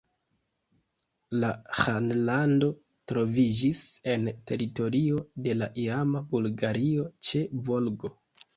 [1.43, 1.49] La
[1.81, 2.69] ĥanlando
[3.13, 3.83] troviĝis
[4.15, 8.15] en teritorio de la iama Bulgario ĉe Volgo.